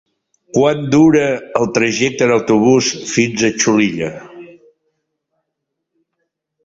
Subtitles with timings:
[0.57, 1.25] Quant dura
[1.59, 4.13] el trajecte en autobús fins a Xulilla?